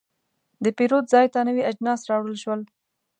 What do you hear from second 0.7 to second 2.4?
پیرود ځای ته نوي اجناس راوړل